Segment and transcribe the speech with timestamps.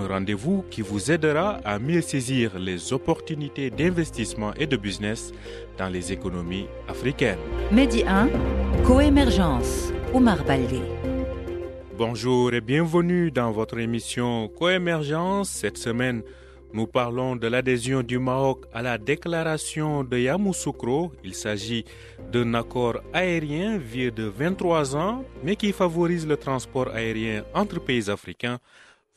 [0.00, 5.32] un rendez-vous qui vous aidera à mieux saisir les opportunités d'investissement et de business
[5.78, 7.38] dans les économies africaines.
[7.70, 8.28] Medi 1,
[8.84, 10.80] Coémergence, Omar Baldé.
[11.96, 15.50] Bonjour et bienvenue dans votre émission Coémergence.
[15.50, 16.22] Cette semaine,
[16.72, 21.12] nous parlons de l'adhésion du Maroc à la déclaration de Yamoussoukro.
[21.24, 21.84] Il s'agit
[22.32, 28.08] d'un accord aérien vieux de 23 ans, mais qui favorise le transport aérien entre pays
[28.08, 28.60] africains.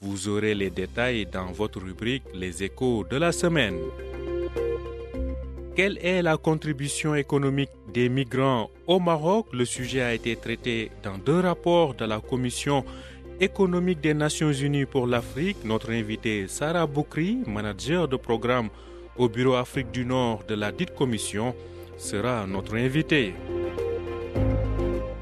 [0.03, 3.77] Vous aurez les détails dans votre rubrique Les échos de la semaine.
[5.77, 9.47] Quelle est la contribution économique des migrants au Maroc?
[9.53, 12.83] Le sujet a été traité dans deux rapports de la Commission
[13.39, 15.63] économique des Nations Unies pour l'Afrique.
[15.63, 18.67] Notre invité Sarah Boukri, manager de programme
[19.15, 21.55] au Bureau Afrique du Nord de la dite commission,
[21.97, 23.35] sera notre invité.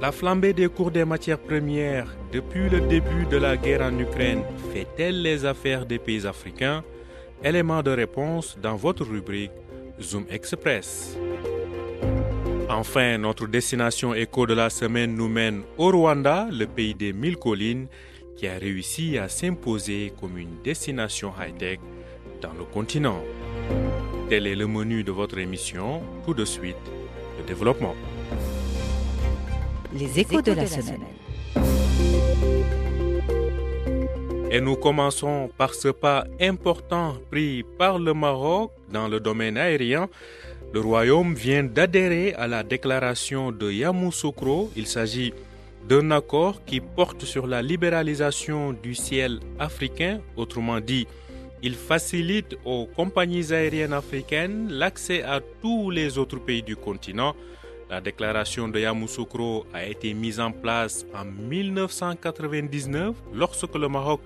[0.02, 4.42] La flambée des cours des matières premières depuis le début de la guerre en Ukraine
[4.74, 6.84] fait-elle les affaires des pays africains?
[7.44, 9.52] Élément de réponse dans votre rubrique
[10.02, 11.16] Zoom Express.
[12.68, 17.38] Enfin, notre destination éco de la semaine nous mène au Rwanda, le pays des mille
[17.38, 17.86] collines,
[18.36, 21.78] qui a réussi à s'imposer comme une destination high-tech
[22.42, 23.22] dans le continent.
[24.30, 26.02] Tel est le menu de votre émission.
[26.26, 26.76] Tout de suite,
[27.38, 27.94] le développement.
[29.94, 31.02] Les échos de la semaine.
[34.50, 40.10] Et nous commençons par ce pas important pris par le Maroc dans le domaine aérien.
[40.74, 44.72] Le Royaume vient d'adhérer à la déclaration de Yamoussoukro.
[44.76, 45.34] Il s'agit
[45.88, 51.08] d'un accord qui porte sur la libéralisation du ciel africain, autrement dit,
[51.64, 57.36] il facilite aux compagnies aériennes africaines l'accès à tous les autres pays du continent.
[57.92, 64.22] La déclaration de Yamoussoukro a été mise en place en 1999 lorsque le Maroc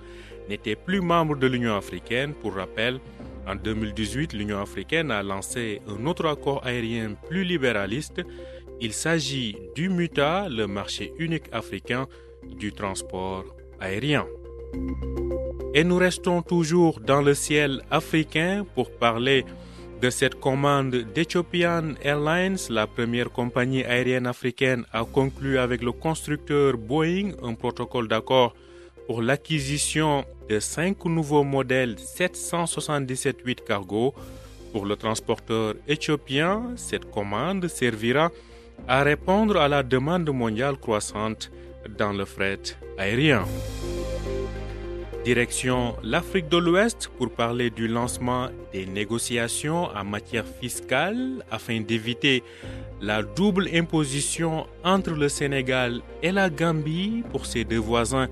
[0.48, 2.32] n'était plus membre de l'Union africaine.
[2.32, 3.00] Pour rappel,
[3.44, 8.22] en 2018, l'Union africaine a lancé un autre accord aérien plus libéraliste.
[8.80, 12.06] Il s'agit du MUTA, le marché unique africain
[12.44, 13.46] du transport
[13.80, 14.26] aérien.
[15.74, 19.44] Et nous restons toujours dans le ciel africain pour parler
[20.00, 22.58] de cette commande d'Ethiopian Airlines.
[22.70, 28.54] La première compagnie aérienne africaine a conclu avec le constructeur Boeing un protocole d'accord
[29.06, 34.14] pour l'acquisition de cinq nouveaux modèles 777-8 cargo.
[34.72, 38.30] Pour le transporteur éthiopien, cette commande servira
[38.86, 41.50] à répondre à la demande mondiale croissante
[41.98, 42.60] dans le fret
[42.98, 43.44] aérien.
[45.26, 52.44] Direction l'Afrique de l'Ouest pour parler du lancement des négociations en matière fiscale afin d'éviter
[53.00, 58.28] la double imposition entre le Sénégal et la Gambie pour ses deux voisins.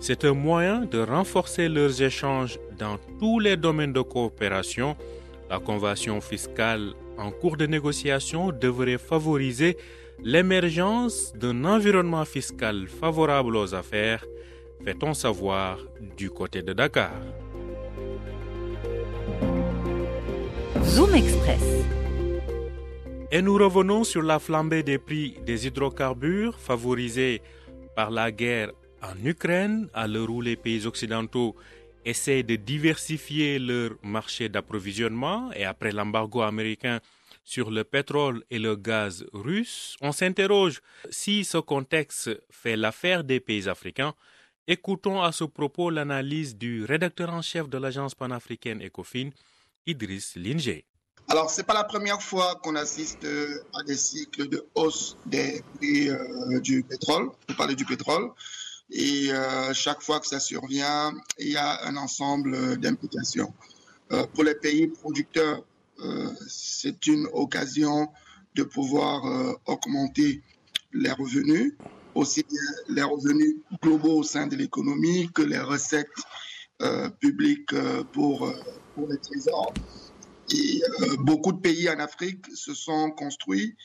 [0.00, 4.96] C'est un moyen de renforcer leurs échanges dans tous les domaines de coopération.
[5.50, 9.76] La convention fiscale en cours de négociation devrait favoriser
[10.24, 14.24] l'émergence d'un environnement fiscal favorable aux affaires
[14.84, 15.78] fait-on savoir
[16.16, 17.12] du côté de Dakar.
[20.84, 21.62] Zoom Express.
[23.30, 27.42] Et nous revenons sur la flambée des prix des hydrocarbures favorisés
[27.94, 28.72] par la guerre
[29.02, 31.54] en Ukraine, à l'heure où les pays occidentaux
[32.04, 37.00] essaient de diversifier leur marché d'approvisionnement et après l'embargo américain
[37.44, 40.80] sur le pétrole et le gaz russe, on s'interroge
[41.10, 44.14] si ce contexte fait l'affaire des pays africains
[44.70, 49.30] Écoutons à ce propos l'analyse du rédacteur en chef de l'agence panafricaine ECOFIN,
[49.86, 50.84] Idriss Linger.
[51.26, 53.26] Alors, ce n'est pas la première fois qu'on assiste
[53.72, 58.30] à des cycles de hausse des prix euh, du pétrole, pour parler du pétrole.
[58.90, 63.54] Et euh, chaque fois que ça survient, il y a un ensemble d'implications.
[64.12, 65.62] Euh, pour les pays producteurs,
[66.46, 68.08] c'est une occasion
[68.54, 69.24] de pouvoir
[69.66, 70.42] augmenter
[70.92, 71.74] les revenus
[72.18, 76.08] aussi bien les revenus globaux au sein de l'économie que les recettes
[76.82, 78.52] euh, publiques euh, pour, euh,
[78.94, 79.72] pour les trésors.
[80.50, 80.80] Et
[81.18, 83.76] beaucoup de pays en Afrique se sont construits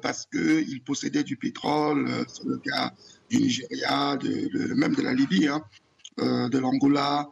[0.00, 2.94] parce qu'ils possédaient du pétrole, c'est le cas
[3.28, 4.18] du Nigeria,
[4.74, 5.62] même de la Libye, hein,
[6.16, 7.28] de l'Angola,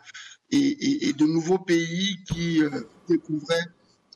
[0.51, 2.61] et, de nouveaux pays qui
[3.09, 3.65] découvraient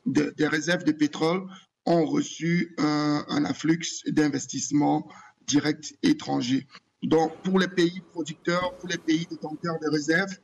[0.05, 1.41] des réserves de pétrole
[1.87, 5.07] ont reçu un afflux d'investissements
[5.47, 6.67] directs étrangers.
[7.03, 10.37] Donc, pour les pays producteurs, pour les pays détenteurs de réserves,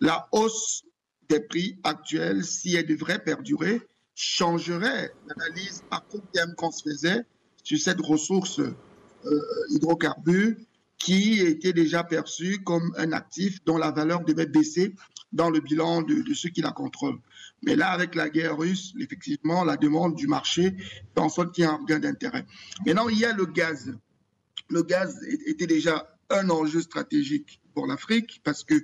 [0.00, 0.84] la hausse
[1.28, 3.80] des prix actuels, si elle devrait perdurer,
[4.14, 7.24] changerait l'analyse à court terme qu'on se faisait
[7.62, 9.40] sur cette ressource euh,
[9.70, 10.54] hydrocarbure
[10.98, 14.94] qui était déjà perçue comme un actif dont la valeur devait baisser
[15.32, 17.18] dans le bilan de, ceux qui la contrôlent.
[17.62, 20.76] Mais là, avec la guerre russe, effectivement, la demande du marché
[21.16, 22.44] en sorte qu'il y a un gain d'intérêt.
[22.86, 23.94] Maintenant, il y a le gaz.
[24.72, 28.74] Le gaz était déjà un enjeu stratégique pour l'Afrique parce que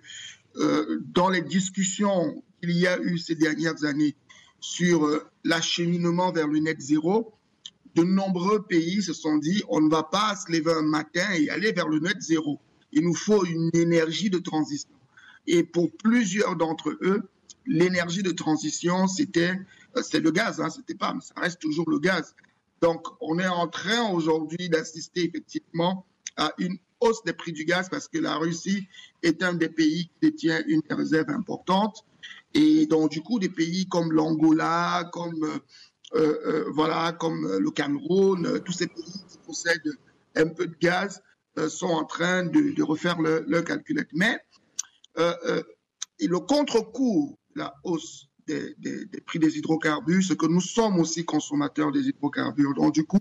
[0.57, 4.15] euh, dans les discussions qu'il y a eu ces dernières années
[4.61, 7.33] sur euh, l'acheminement vers le net zéro,
[7.95, 11.49] de nombreux pays se sont dit on ne va pas se lever un matin et
[11.49, 12.61] aller vers le net zéro.
[12.93, 14.91] Il nous faut une énergie de transition.
[15.47, 17.23] Et pour plusieurs d'entre eux,
[17.65, 19.55] l'énergie de transition, c'était
[19.97, 22.35] euh, c'est le gaz, hein, c'était pas, mais ça reste toujours le gaz.
[22.81, 27.89] Donc, on est en train aujourd'hui d'assister effectivement à une hausse des prix du gaz
[27.89, 28.87] parce que la Russie
[29.23, 32.05] est un des pays qui détient une réserve importante.
[32.55, 35.59] Et donc, du coup, des pays comme l'Angola, comme, euh,
[36.15, 39.93] euh, voilà, comme le Cameroun, tous ces pays qui possèdent
[40.37, 41.23] un peu de gaz
[41.67, 44.09] sont en train de, refaire leur le calculette.
[44.13, 44.39] Mais
[45.19, 45.63] euh, euh,
[46.21, 52.09] le contre-coup, la hausse des, prix des hydrocarbures, c'est que nous sommes aussi consommateurs des
[52.09, 52.75] hydrocarbures.
[52.75, 53.21] Donc, du coup,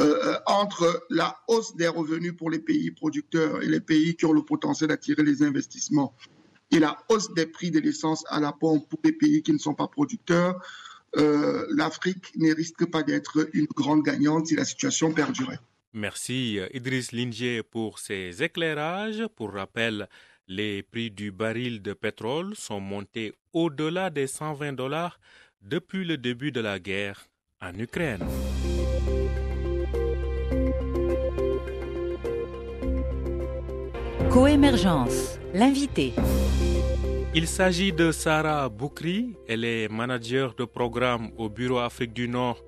[0.00, 4.32] euh, entre la hausse des revenus pour les pays producteurs et les pays qui ont
[4.32, 6.14] le potentiel d'attirer les investissements
[6.70, 9.58] et la hausse des prix de l'essence à la pompe pour les pays qui ne
[9.58, 10.60] sont pas producteurs,
[11.14, 15.60] l'Afrique ne risque pas d'être une grande gagnante si la situation perdurait.
[15.92, 19.22] Merci Idriss Lingier pour ces éclairages.
[19.36, 20.08] Pour rappel,
[20.46, 25.18] les prix du baril de pétrole sont montés au-delà des 120 dollars
[25.62, 27.26] depuis le début de la guerre
[27.60, 28.24] en Ukraine.
[34.30, 36.12] Coémergence, l'invité.
[37.34, 39.34] Il s'agit de Sarah Boukri.
[39.48, 42.62] Elle est manager de programme au Bureau Afrique du Nord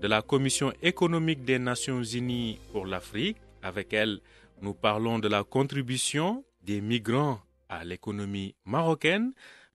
[0.00, 3.36] de la Commission économique des Nations Unies pour l'Afrique.
[3.62, 4.20] Avec elle,
[4.62, 7.38] nous parlons de la contribution des migrants
[7.68, 9.32] à l'économie marocaine.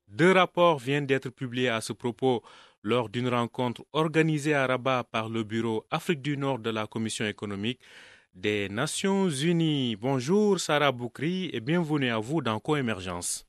[0.08, 2.42] Deux rapports viennent d'être publiés à ce propos
[2.84, 7.26] lors d'une rencontre organisée à Rabat par le Bureau Afrique du Nord de la Commission
[7.26, 7.82] économique
[8.34, 9.98] des Nations Unies.
[9.98, 13.46] Bonjour Sarah Boukri et bienvenue à vous dans Coémergence.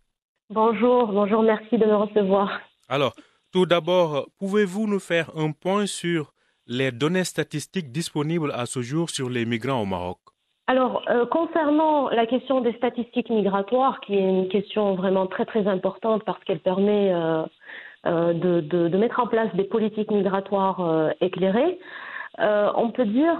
[0.50, 2.48] Bonjour, bonjour, merci de me recevoir.
[2.88, 3.14] Alors,
[3.52, 6.32] tout d'abord, pouvez-vous nous faire un point sur
[6.66, 10.18] les données statistiques disponibles à ce jour sur les migrants au Maroc?
[10.68, 15.68] Alors, euh, concernant la question des statistiques migratoires, qui est une question vraiment très très
[15.68, 17.44] importante parce qu'elle permet euh,
[18.06, 21.78] euh, de, de, de, mettre en place des politiques migratoires éclairées,
[22.38, 23.38] on peut dire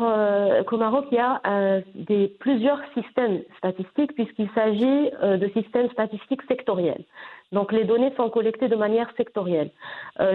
[0.67, 7.05] qu'au Maroc, il y a des, plusieurs systèmes statistiques puisqu'il s'agit de systèmes statistiques sectoriels.
[7.53, 9.71] Donc les données sont collectées de manière sectorielle.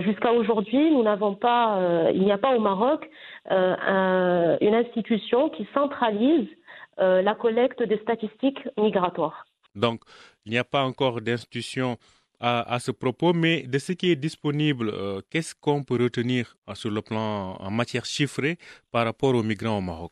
[0.02, 1.80] Jusqu'à aujourd'hui, nous n'avons pas,
[2.14, 3.10] il n'y a pas au Maroc
[3.50, 6.61] une institution qui centralise euh,
[6.98, 9.46] la collecte des statistiques migratoires.
[9.76, 10.02] Donc,
[10.46, 11.98] il n'y a pas encore d'institution
[12.44, 16.74] à, ce propos, mais de ce qui est disponible, euh, qu'est-ce qu'on peut retenir euh,
[16.74, 18.58] sur le plan en matière chiffrée
[18.92, 20.12] par rapport aux migrants au Maroc?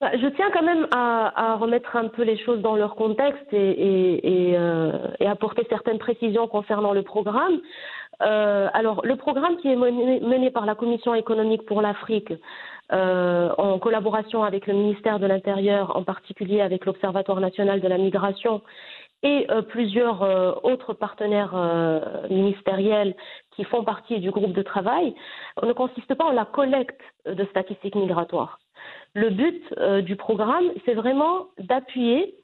[0.00, 4.56] Bah, je tiens quand même à, remettre un peu les choses dans leur contexte et,
[5.26, 7.60] apporter certaines précisions concernant le programme.
[8.20, 12.32] alors, le programme qui est mené par la Commission économique pour l'Afrique
[12.90, 17.98] euh, en collaboration avec le ministère de l'Intérieur, en particulier avec l'Observatoire national de la
[17.98, 18.62] migration
[19.22, 21.54] et euh, plusieurs euh, autres partenaires
[22.30, 23.14] ministériels
[23.50, 25.14] qui font partie du groupe de travail,
[25.62, 28.58] ne consiste pas en la collecte de statistiques migratoires.
[29.14, 29.62] Le but
[30.04, 32.36] du programme, c'est vraiment d'appuyer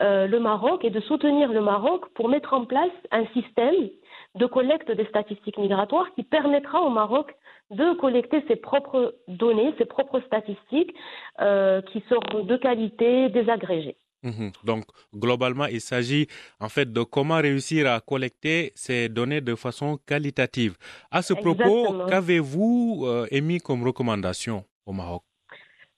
[0.00, 3.90] le Maroc et de soutenir le Maroc pour mettre en place un système
[4.36, 7.34] de collecte des statistiques migratoires qui permettra au Maroc
[7.70, 10.94] de collecter ses propres données, ses propres statistiques
[11.40, 13.96] euh, qui seront de qualité, désagrégées.
[14.22, 14.52] Mhm.
[14.64, 14.84] Donc,
[15.14, 16.26] globalement, il s'agit
[16.60, 20.76] en fait de comment réussir à collecter ces données de façon qualitative.
[21.10, 25.22] À ce propos, qu'avez-vous euh, émis comme recommandation au Maroc?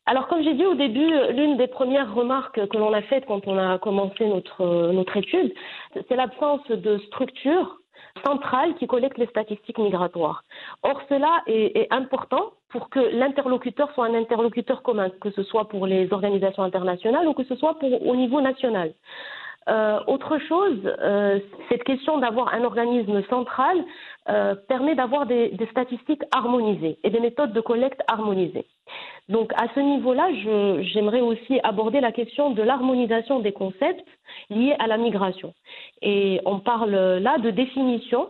[0.07, 3.47] Alors, comme j'ai dit au début, l'une des premières remarques que l'on a faites quand
[3.47, 5.55] on a commencé notre, notre étude,
[5.95, 7.82] c'est l'absence de structure
[8.25, 10.45] centrale qui collecte les statistiques migratoires.
[10.83, 15.87] Or, cela est, important pour que l'interlocuteur soit un interlocuteur commun, que ce soit pour
[15.87, 18.93] les organisations internationales ou que ce soit au niveau national.
[20.07, 20.79] autre chose,
[21.69, 23.85] cette question d'avoir un organisme central
[24.69, 28.67] permet d'avoir des, statistiques harmonisées et des méthodes de collecte harmonisées.
[29.29, 30.29] Donc à ce niveau-là,
[30.83, 34.07] j'aimerais aussi aborder la question de l'harmonisation des concepts
[34.51, 35.55] liés à la migration.
[36.03, 38.29] Et on parle là de définition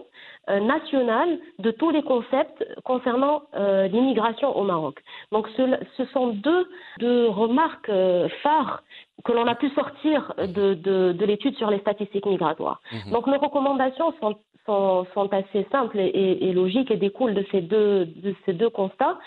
[0.51, 4.99] euh, nationale de tous les concepts concernant euh, l'immigration au Maroc.
[5.31, 5.63] Donc ce,
[5.97, 6.69] ce sont deux,
[6.99, 8.83] deux remarques euh, phares
[9.25, 12.81] que l'on a pu sortir de, de, de l'étude sur les statistiques migratoires.
[12.93, 13.13] Mhm.
[13.13, 17.61] Donc nos recommandations sont, sont, sont assez simples et, et, logiques et découlent de ces
[17.61, 19.19] deux, de ces deux constats.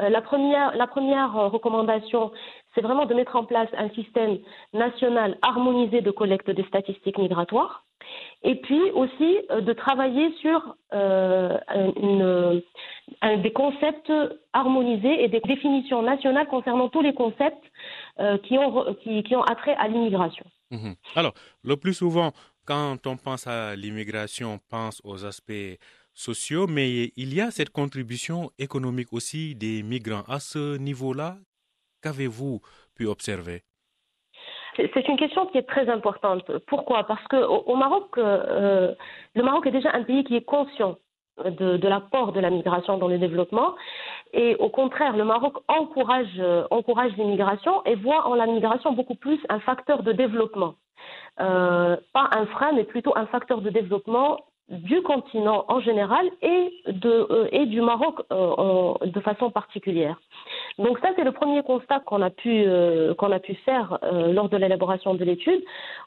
[0.00, 2.30] Euh, la première, euh, recommandation,
[2.74, 4.38] c'est vraiment de mettre en place un système
[4.72, 7.84] national harmonisé de collecte des statistiques migratoires.
[8.42, 10.76] Et puis aussi euh, de travailler sur
[13.42, 14.12] des concepts
[14.52, 17.64] harmonisés et des définitions nationales concernant tous les concepts
[18.44, 20.44] qui, ont, qui, attrait à l'immigration.
[20.70, 20.92] Mmh.
[21.14, 22.32] Alors, le plus souvent,
[22.64, 25.78] quand on pense à l'immigration, on pense aux aspects
[26.68, 30.24] mais il y a cette contribution économique aussi des migrants.
[30.28, 31.36] À ce niveau-là,
[32.02, 32.60] qu'avez-vous
[32.94, 33.62] pu observer?
[34.76, 36.50] C'est une question qui est très importante.
[36.66, 37.04] Pourquoi?
[37.04, 38.94] Parce qu'au au Maroc, euh,
[39.34, 40.96] le Maroc est déjà un pays qui est conscient
[41.44, 43.74] de, l'apport de la migration dans le développement.
[44.32, 46.66] Et au contraire, le Maroc encourage, euh,
[47.16, 50.74] l'immigration et voit en la migration beaucoup plus un facteur de développement.
[51.40, 56.72] Euh, pas un frein, mais plutôt un facteur de développement du continent en général et,
[57.04, 60.20] euh, du Maroc euh, de façon particulière.
[60.78, 64.56] Donc ça, c'est le premier constat qu'on a pu, euh, a pu faire lors de
[64.56, 65.62] l'élaboration de l'étude.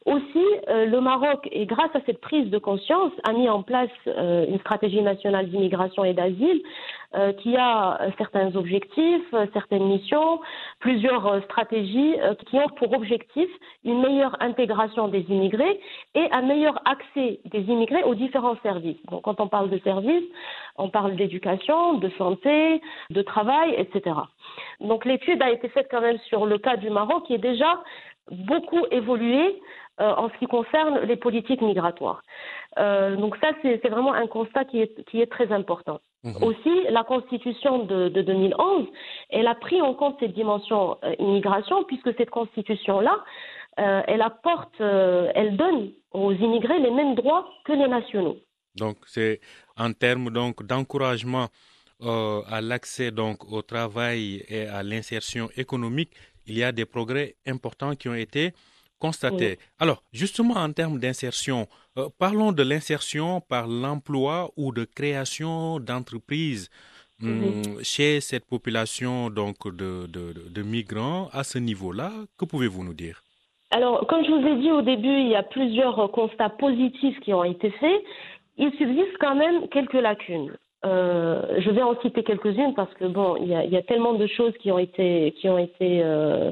[0.05, 5.01] Aussi, le Maroc, grâce à cette prise de conscience, a mis en place une stratégie
[5.01, 6.61] nationale d'immigration et d'asile
[7.39, 10.39] qui a certains objectifs, certaines missions,
[10.79, 12.15] plusieurs stratégies
[12.47, 13.49] qui ont pour objectif
[13.83, 15.79] une meilleure intégration des immigrés
[16.15, 18.15] et un meilleur accès des immigrés aux
[18.51, 19.05] différents services.
[19.09, 20.29] Donc quand on parle de services,
[20.77, 24.15] on parle d'éducation, de santé, de travail, etc.
[24.79, 27.81] Donc l'étude a été faite quand même sur le cas du Maroc qui est déjà
[28.31, 29.59] beaucoup évolué
[29.99, 32.21] euh, en ce qui concerne les politiques migratoires.
[32.79, 35.99] Euh, donc ça, c'est vraiment un constat qui est, qui est très important.
[36.23, 36.43] Mmh.
[36.43, 38.85] Aussi, la Constitution de, de, 2011,
[39.31, 43.23] elle a pris en compte cette dimension euh, immigration, puisque cette Constitution-là,
[43.79, 48.37] euh, elle apporte, euh, elle donne aux immigrés les mêmes droits que les nationaux.
[48.75, 49.39] Donc c'est
[49.77, 51.47] en termes donc d'encouragement
[52.01, 56.11] euh, à l'accès donc au travail et à l'insertion économique,
[56.47, 58.53] il y a des progrès importants qui ont été
[58.99, 59.57] constatés.
[59.59, 59.65] Oui.
[59.79, 66.69] Alors justement en termes d'insertion, euh, parlons de l'insertion par l'emploi ou de création d'entreprises.
[67.23, 67.83] Oui.
[67.83, 73.21] Chez cette population donc de, de, de migrants à ce niveau-là, que pouvez-vous nous dire?
[73.73, 77.33] Alors, comme je vous ai dit au début, il y a plusieurs constats positifs qui
[77.33, 78.03] ont été faits
[78.57, 80.55] il subsiste quand même quelques lacunes.
[80.83, 84.53] Euh, je vais en citer quelques-unes parce que bon, il y a, tellement de choses
[84.59, 86.51] qui ont été qui ont été euh,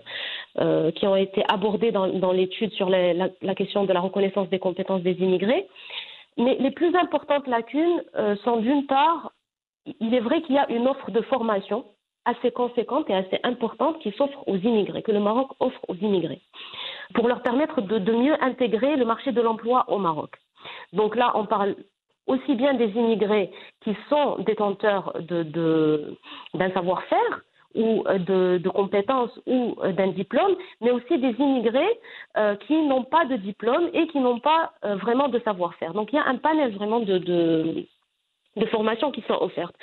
[0.59, 4.59] euh, qui ont été abordées dans, l'étude sur la, la, question de la reconnaissance des
[4.59, 5.67] compétences des immigrés.
[6.37, 8.03] Mais les plus importantes lacunes
[8.43, 9.31] sont d'une part,
[9.99, 11.85] il est vrai qu'il y a une offre de formation
[12.25, 16.41] assez conséquente et assez importante qui s'offre aux immigrés, que le Maroc offre aux immigrés,
[17.13, 20.31] pour leur permettre de, mieux intégrer le marché de l'emploi au Maroc.
[20.93, 21.75] Donc là, on parle
[22.27, 23.51] aussi bien des immigrés
[23.81, 27.41] qui sont détenteurs d'un savoir-faire
[27.75, 31.99] ou de, compétences ou d'un diplôme, mais aussi des immigrés
[32.37, 35.93] euh, qui n'ont pas de diplôme et qui n'ont pas euh, vraiment de savoir-faire.
[35.93, 37.85] Donc il y a un panel vraiment de
[38.71, 39.75] formations qui sont offertes.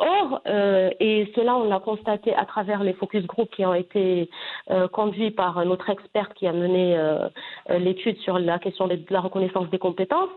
[0.00, 4.30] Or, euh, et cela on l'a constaté à travers les focus groups qui ont été
[4.70, 7.28] euh, conduits par notre experte qui a mené euh,
[7.68, 10.30] l'étude sur la question de la reconnaissance des compétences,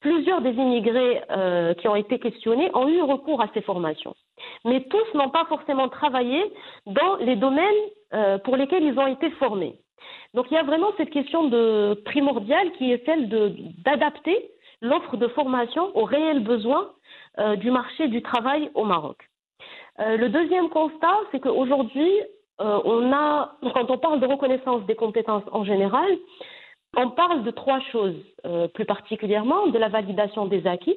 [0.00, 4.14] plusieurs des immigrés euh, qui ont été questionnés ont eu recours à ces formations.
[4.64, 6.42] Mais tous n'ont pas forcément travaillé
[6.86, 9.76] dans les domaines euh, pour lesquels ils ont été formés.
[10.34, 13.28] Donc il y a vraiment cette question de primordiale qui est celle
[13.84, 14.50] d'adapter
[14.84, 16.90] l'offre de formation aux réels besoins
[17.38, 19.18] euh, du marché du travail au Maroc.
[19.98, 22.12] Euh, le deuxième constat, c'est qu'aujourd'hui,
[22.60, 26.08] euh, on a, quand on parle de reconnaissance des compétences en général,
[26.96, 28.14] on parle de trois choses,
[28.74, 30.96] plus particulièrement de la validation des acquis.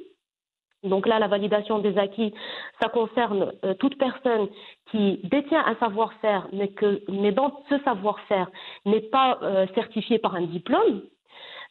[0.83, 2.35] Donc là, la validation des acquis,
[2.79, 4.47] ça concerne toute personne
[4.91, 6.71] qui détient un savoir-faire, mais,
[7.09, 8.47] mais dont ce savoir-faire
[8.85, 9.39] n'est pas
[9.73, 11.01] certifié par un diplôme.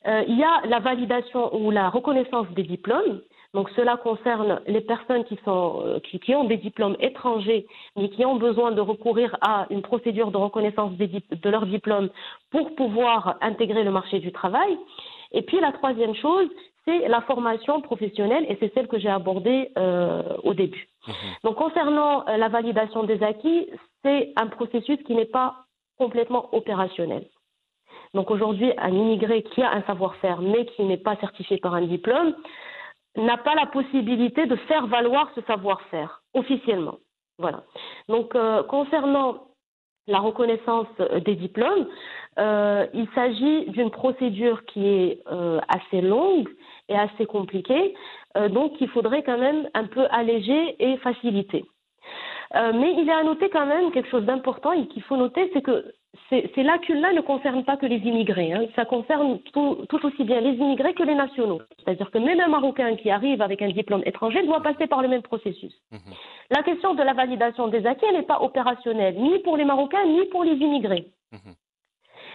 [0.06, 3.20] Euh, il y a la validation ou la reconnaissance des diplômes.
[3.54, 8.10] Donc cela concerne les personnes qui, sont, euh, qui, qui, ont des diplômes étrangers, mais
[8.10, 12.10] qui ont besoin de recourir à une procédure de reconnaissance des, de leur diplôme
[12.50, 14.76] pour pouvoir intégrer le marché du travail.
[15.32, 16.48] Et puis la troisième chose,
[16.84, 20.88] c'est la formation professionnelle et c'est celle que j'ai abordée euh, au début.
[21.06, 21.12] Mmh.
[21.44, 23.68] Donc concernant euh, la validation des acquis,
[24.04, 25.56] c'est un processus qui n'est pas
[25.98, 27.26] complètement opérationnel.
[28.14, 31.82] Donc aujourd'hui, un immigré qui a un savoir-faire mais qui n'est pas certifié par un
[31.82, 32.34] diplôme
[33.16, 36.98] n'a pas la possibilité de faire valoir ce savoir-faire officiellement.
[37.38, 37.62] Voilà.
[38.08, 39.46] Donc euh, concernant
[40.06, 40.86] la reconnaissance
[41.24, 41.88] des diplômes,
[42.38, 46.48] euh, il s'agit d'une procédure qui est euh, assez longue
[46.88, 47.94] et assez compliquée,
[48.36, 51.64] euh, donc il faudrait quand même un peu alléger et faciliter.
[52.54, 55.50] Euh, mais il est à noter quand même quelque chose d'important et qu'il faut noter,
[55.52, 55.92] c'est que
[56.30, 58.52] ces, lacunes-là ne concernent pas que les immigrés.
[58.52, 58.66] Hein.
[58.74, 61.60] Ça concerne tout, tout, aussi bien les immigrés que les nationaux.
[61.78, 65.08] C'est-à-dire que même un Marocain qui arrive avec un diplôme étranger doit passer par le
[65.08, 65.74] même processus.
[65.92, 65.96] Mmh.
[66.50, 70.24] La question de la validation des acquis, n'est pas opérationnelle, ni pour les Marocains, ni
[70.26, 71.06] pour les immigrés.
[71.32, 71.52] Mmh.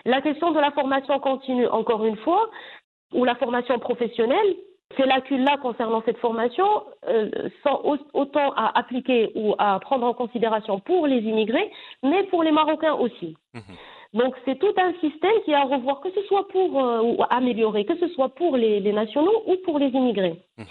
[0.06, 2.50] La question de la formation continue, encore une fois,
[3.14, 4.56] ou la formation professionnelle,
[4.98, 6.66] ces lacunes-là concernant cette formation
[7.08, 7.30] euh,
[7.64, 11.72] sont autant à appliquer ou à prendre en considération pour les immigrés,
[12.04, 13.36] mais pour les Marocains aussi.
[13.54, 13.60] Mmh.
[14.14, 17.18] Donc c'est tout un système qui est à revoir, que ce soit pour euh, ou
[17.30, 20.42] améliorer, que ce soit pour les, les nationaux ou pour les immigrés.
[20.58, 20.64] Mmh.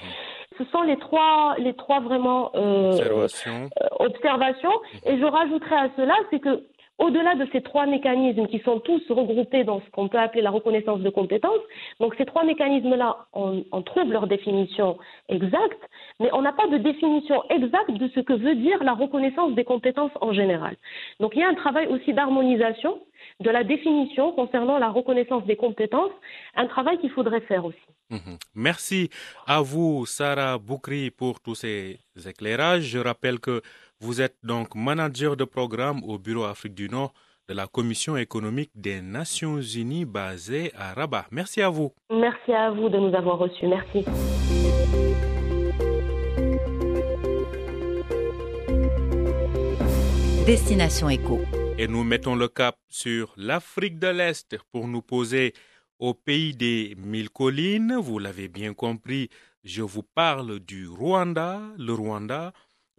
[0.59, 3.71] Ce sont les trois, les trois vraiment euh, observations.
[3.99, 4.71] observations.
[4.71, 5.09] Mmh.
[5.09, 6.65] Et je rajouterai à cela, c'est que
[7.01, 10.51] au-delà de ces trois mécanismes qui sont tous regroupés dans ce qu'on peut appeler la
[10.51, 11.65] reconnaissance de compétences,
[11.99, 15.83] donc ces trois mécanismes-là, on, trouve leur définition exacte,
[16.21, 19.65] mais on n'a pas de définition exacte de ce que veut dire la reconnaissance des
[19.65, 20.77] compétences en général.
[21.21, 23.01] Donc il y a un travail aussi d'harmonisation
[23.41, 26.13] de la définition concernant la reconnaissance des compétences,
[26.55, 27.79] un travail qu'il faudrait faire aussi.
[28.11, 28.37] Mmh.
[28.55, 29.09] Merci
[29.47, 32.83] à vous, Sarah Boukri, pour tous ces éclairages.
[32.83, 33.63] Je rappelle que
[34.01, 37.13] vous êtes donc manager de programme au Bureau Afrique du Nord
[37.49, 41.27] de la Commission économique des Nations Unies basée à Rabat.
[41.31, 41.93] Merci à vous.
[42.11, 43.67] Merci à vous de nous avoir reçus.
[43.67, 44.05] Merci.
[50.47, 51.41] Destination Éco.
[51.77, 55.53] Et nous mettons le cap sur l'Afrique de l'Est pour nous poser
[55.99, 57.97] au pays des mille collines.
[58.01, 59.29] Vous l'avez bien compris,
[59.65, 61.61] je vous parle du Rwanda.
[61.79, 62.53] Le Rwanda,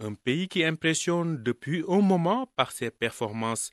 [0.04, 3.72] un pays qui impressionne depuis un moment par ses performances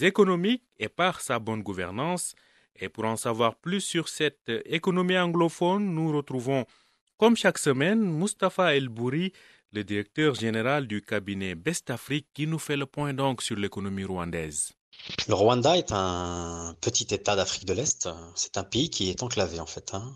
[0.00, 2.34] économiques et par sa bonne gouvernance.
[2.76, 6.64] Et pour en savoir plus sur cette économie anglophone, nous retrouvons,
[7.18, 9.32] comme chaque semaine, Mustapha El Bouri,
[9.72, 14.04] le directeur général du cabinet Best Afrique, qui nous fait le point donc sur l'économie
[14.04, 14.72] rwandaise.
[15.28, 18.08] Le Rwanda est un petit État d'Afrique de l'Est.
[18.34, 19.94] C'est un pays qui est enclavé en fait.
[19.94, 20.14] Hein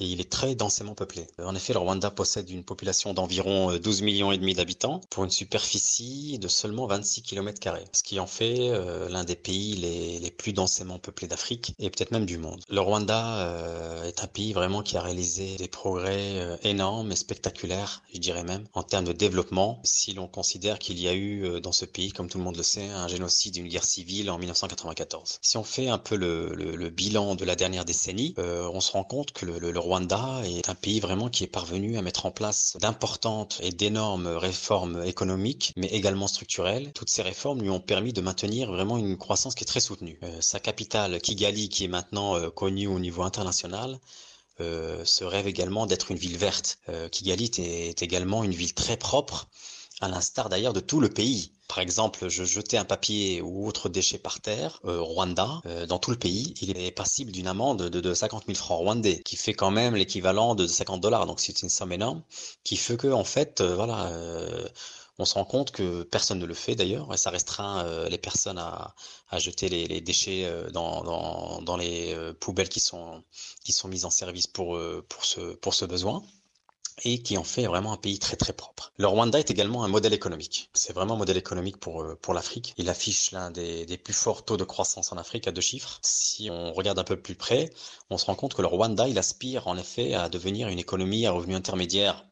[0.00, 1.26] et il est très densément peuplé.
[1.42, 5.24] En effet, le Rwanda possède une population d'environ 12 euh, millions et demi d'habitants pour
[5.24, 7.58] une superficie de seulement 26 km
[7.92, 11.90] ce qui en fait euh, l'un des pays les, les, plus densément peuplés d'Afrique et
[11.90, 12.62] peut-être même du monde.
[12.68, 18.02] Le Rwanda euh, est un pays vraiment qui a réalisé des progrès énormes et spectaculaires,
[18.12, 21.72] je dirais même, en termes de développement, si l'on considère qu'il y a eu dans
[21.72, 25.38] ce pays, comme tout le monde le sait, un génocide, une guerre civile en 1994.
[25.42, 28.92] Si on fait un peu le, le, le bilan de la dernière décennie, on se
[28.92, 32.26] rend compte que le, le Rwanda est un pays vraiment qui est parvenu à mettre
[32.26, 36.92] en place d'importantes et d'énormes réformes économiques, mais également structurelles.
[36.92, 40.18] Toutes ces réformes lui ont permis de maintenir vraiment une croissance qui est très soutenue.
[40.24, 43.98] Euh, sa capitale, Kigali, qui est maintenant euh, connue au niveau international,
[44.60, 46.78] euh, se rêve également d'être une ville verte.
[47.10, 49.48] Kigali est également une ville très propre,
[50.00, 51.52] à l'instar d'ailleurs de tout le pays.
[51.68, 55.98] Par exemple, je jetais un papier ou autre déchet par terre, euh, Rwanda, euh, dans
[55.98, 59.36] tout le pays, il est passible d'une amende de, de 50 000 francs rwandais, qui
[59.36, 61.26] fait quand même l'équivalent de 50 dollars.
[61.26, 62.22] Donc c'est une somme énorme,
[62.64, 64.66] qui fait que en fait, euh, voilà, euh,
[65.18, 68.18] on se rend compte que personne ne le fait d'ailleurs, et ça restreint euh, les
[68.18, 68.94] personnes à,
[69.28, 73.22] à jeter les, les déchets euh, dans, dans, dans les poubelles qui sont
[73.64, 76.22] qui sont mises en service pour pour ce pour ce besoin
[77.04, 78.92] et qui en fait vraiment un pays très très propre.
[78.96, 80.70] Le Rwanda est également un modèle économique.
[80.74, 82.74] C'est vraiment un modèle économique pour, euh, pour l'Afrique.
[82.78, 85.98] Il affiche l'un des, des, plus forts taux de croissance en Afrique à deux chiffres.
[86.02, 87.70] Si on regarde un peu plus près,
[88.10, 91.26] on se rend compte que le Rwanda, il aspire en effet à devenir une économie
[91.26, 92.24] à revenu intermédiaire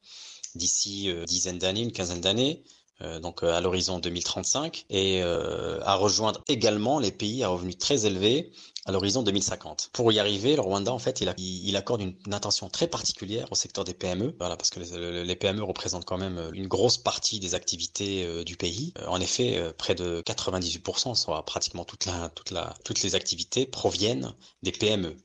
[0.54, 2.64] d'ici euh, dizaine d'années, une quinzaine d'années.
[3.02, 7.76] Euh, donc euh, à l'horizon 2035 et euh, à rejoindre également les pays à revenus
[7.76, 8.52] très élevés
[8.86, 9.90] à l'horizon 2050.
[9.92, 13.82] Pour y arriver, le Rwanda, en fait, il, accorde une, attention très particulière au secteur
[13.84, 18.24] des PME, voilà, parce que les, PME représentent quand même une grosse partie des activités
[18.24, 18.94] euh, du pays.
[18.98, 25.16] Euh, en effet, euh, près de 98%, soit pratiquement toutes les activités proviennent des PME.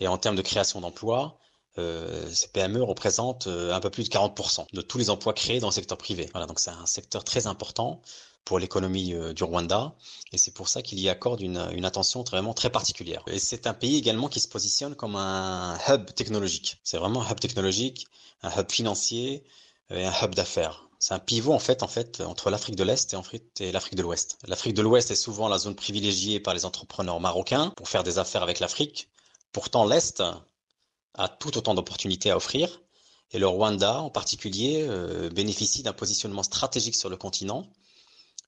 [0.00, 1.36] Et en termes de création d'emplois,
[1.76, 5.72] ces PME représentent un peu plus de 40% de tous les emplois créés dans le
[5.72, 6.28] secteur privé.
[6.32, 8.02] Voilà, donc c'est un secteur très important
[8.44, 9.94] pour l'économie du Rwanda
[10.32, 13.22] et c'est pour ça qu'il y accorde une, une, attention vraiment très particulière.
[13.26, 16.80] Et c'est un pays également qui se positionne comme un hub technologique.
[16.82, 18.06] C'est vraiment un hub technologique,
[18.42, 19.44] un hub financier
[19.90, 20.88] et un hub d'affaires.
[20.98, 23.16] C'est un pivot en fait, en fait entre l'Afrique de l'Est
[23.60, 24.38] et l'Afrique de l'Ouest.
[24.46, 28.18] L'Afrique de l'Ouest est souvent la zone privilégiée par les entrepreneurs marocains pour faire des
[28.18, 29.08] affaires avec l'Afrique.
[29.50, 30.22] Pourtant, l'Est
[31.14, 32.80] a tout autant d'opportunités à offrir
[33.32, 37.66] et le Rwanda en particulier euh, bénéficie d'un positionnement stratégique sur le continent,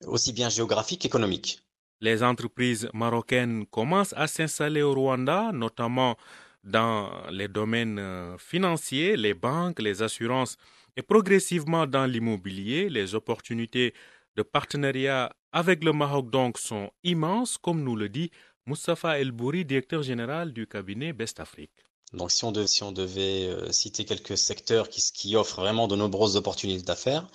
[0.07, 1.61] aussi bien géographique qu'économique.
[2.01, 6.17] Les entreprises marocaines commencent à s'installer au Rwanda, notamment
[6.65, 10.57] dans les domaines euh, financiers, les banques, les assurances
[10.97, 13.95] et progressivement dans l'immobilier, les opportunités
[14.37, 18.31] de partenariat avec le Maroc donc sont immenses, comme nous le dit
[18.67, 21.73] Moustapha El Bouri, directeur général du cabinet Best Afrique.
[22.13, 22.53] Donc si on,
[22.93, 27.27] devait euh, citer quelques secteurs qui, offrent vraiment de nombreuses opportunités d'affaires,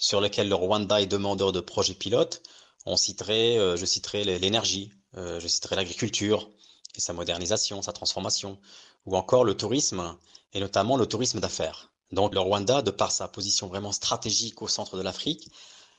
[0.00, 2.42] sur lesquels le Rwanda est demandeur de projets pilotes,
[2.86, 6.50] on citerait, euh, je citerai l'énergie, euh, je citerai l'agriculture
[6.96, 8.58] et sa modernisation, sa transformation,
[9.06, 10.16] ou encore le tourisme,
[10.54, 11.92] et notamment le tourisme d'affaires.
[12.10, 15.48] Donc le Rwanda, de par sa position vraiment stratégique au centre de l'Afrique,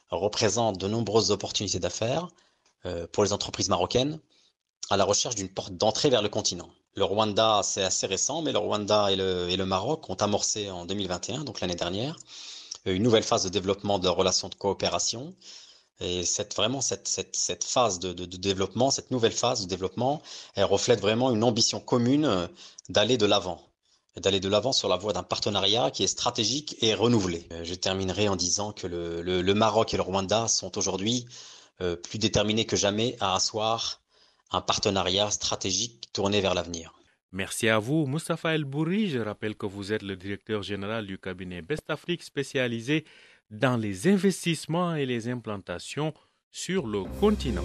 [0.09, 2.27] représente de nombreuses opportunités d'affaires
[2.85, 4.19] euh, pour les entreprises marocaines
[4.89, 6.69] à la recherche d'une porte d'entrée vers le continent.
[6.95, 11.45] Le Rwanda, c'est assez récent, mais le Rwanda et le, Maroc ont amorcé en 2021,
[11.45, 12.17] donc l'année dernière,
[12.85, 15.35] une nouvelle phase de développement de relations de coopération.
[15.99, 20.21] Et cette, vraiment, cette, cette, phase de, de, développement, cette nouvelle phase de développement,
[20.55, 22.49] elle reflète vraiment une ambition commune
[22.89, 23.61] d'aller de l'avant
[24.17, 27.47] d'aller de l'avant sur la voie d'un partenariat qui est stratégique et renouvelé.
[27.51, 31.25] Euh, je terminerai en disant que le, Maroc et le Rwanda sont aujourd'hui
[31.79, 34.01] euh, plus déterminés que jamais à asseoir
[34.51, 36.93] un partenariat stratégique tourné vers l'avenir.
[37.33, 39.09] Merci à vous, Moustapha El Bourri.
[39.09, 43.05] Je rappelle que vous êtes le directeur général du cabinet Best Afrique spécialisé
[43.49, 46.13] dans les investissements et les implantations
[46.51, 47.63] sur le continent.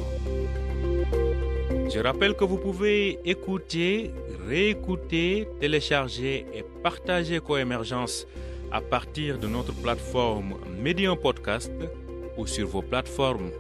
[1.93, 4.13] Je rappelle que vous pouvez écouter,
[4.47, 8.25] réécouter, télécharger et partager Coémergence
[8.71, 11.73] à partir de notre plateforme Medium Podcast
[12.37, 13.51] ou sur vos plateformes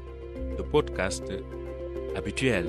[0.56, 1.24] de podcast
[2.14, 2.68] habituelles.